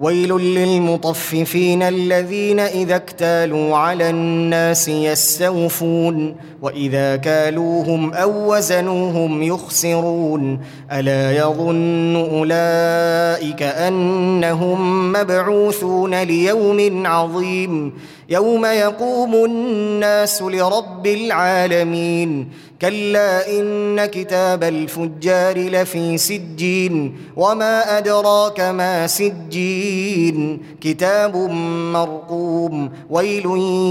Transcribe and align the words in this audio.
ويل 0.00 0.36
للمطففين 0.36 1.82
الذين 1.82 2.60
إذا 2.60 2.96
اكتالوا 2.96 3.76
على 3.76 4.10
الناس 4.10 4.88
يستوفون 4.88 6.36
وإذا 6.62 7.16
كالوهم 7.16 8.14
أو 8.14 8.54
وزنوهم 8.54 9.42
يخسرون 9.42 10.60
ألا 10.92 11.32
يظن 11.36 12.16
أولئك 12.16 13.62
أنهم 13.62 15.12
مبعوثون 15.12 16.22
ليوم 16.22 17.06
عظيم 17.06 17.92
يوم 18.28 18.66
يقوم 18.66 19.34
الناس 19.34 20.42
لرب 20.42 21.06
العالمين 21.06 22.48
كلا 22.82 23.58
إن 23.60 24.06
كتاب 24.06 24.64
الفجار 24.64 25.58
لفي 25.58 26.18
سجين 26.18 27.16
وما 27.36 27.98
أدراك 27.98 28.60
ما 28.60 29.06
سجين 29.06 29.87
كتاب 30.80 31.36
مرقوم 31.92 32.90
ويل 33.10 33.46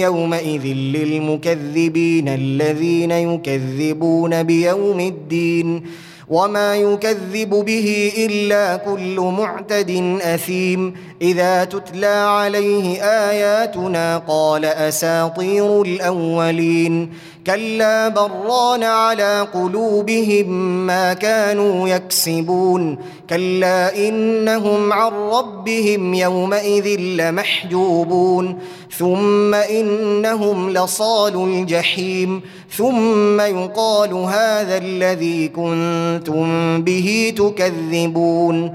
يومئذ 0.00 0.66
للمكذبين 0.66 2.28
الذين 2.28 3.10
يكذبون 3.10 4.42
بيوم 4.42 5.00
الدين. 5.00 5.82
وما 6.30 6.76
يكذب 6.76 7.50
به 7.50 8.12
إلا 8.18 8.76
كل 8.76 9.20
معتد 9.20 10.18
أثيم. 10.22 10.94
إذا 11.22 11.64
تتلى 11.64 12.06
عليه 12.06 13.02
آياتنا 13.02 14.18
قال 14.18 14.64
أساطير 14.64 15.82
الأولين. 15.82 17.10
كلا 17.46 18.08
بران 18.08 18.82
على 18.82 19.46
قلوبهم 19.54 20.50
ما 20.86 21.12
كانوا 21.12 21.88
يكسبون. 21.88 22.98
كلا 23.30 24.08
إنهم 24.08 24.92
عن 24.92 25.12
ربهم 25.12 26.14
يومئذ 26.14 27.00
لمحجوبون. 27.00 28.58
ثم 28.98 29.54
إنهم 29.54 30.70
لصال 30.70 31.34
الجحيم. 31.34 32.40
ثم 32.76 33.40
يقال 33.40 34.14
هذا 34.14 34.78
الذي 34.78 35.48
كنتم 35.48 36.82
به 36.82 37.34
تكذبون. 37.36 38.74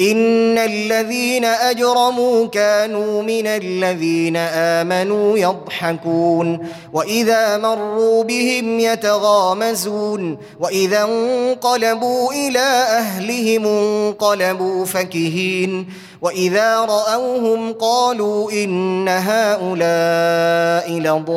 إن 0.00 0.58
الذين 0.58 1.44
أجرموا 1.44 2.46
كانوا 2.46 3.22
من 3.22 3.46
الذين 3.46 4.36
آمنوا 4.36 5.38
يضحكون 5.38 6.66
وإذا 6.92 7.58
مروا 7.58 8.24
بهم 8.24 8.80
يتغامزون 8.80 10.38
وإذا 10.60 11.04
انقلبوا 11.04 12.32
إلى 12.32 12.58
أهلهم 12.98 13.66
انقلبوا 13.66 14.84
فكهين 14.84 15.86
وإذا 16.22 16.78
رأوهم 16.80 17.72
قالوا 17.72 18.52
إن 18.52 19.08
هؤلاء 19.08 20.90
لضالون 20.92 21.30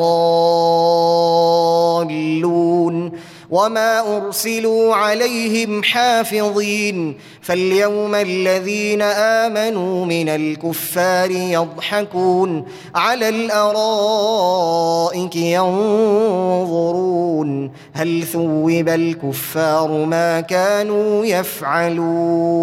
وما 3.54 4.16
ارسلوا 4.16 4.94
عليهم 4.94 5.82
حافظين 5.82 7.16
فاليوم 7.42 8.14
الذين 8.14 9.02
امنوا 9.02 10.06
من 10.06 10.28
الكفار 10.28 11.30
يضحكون 11.30 12.64
على 12.94 13.28
الارائك 13.28 14.56
ينظرون 15.36 16.44
هل 17.92 18.22
ثوب 18.22 18.88
الكفار 18.88 20.04
ما 20.04 20.40
كانوا 20.40 21.24
يفعلون 21.24 22.54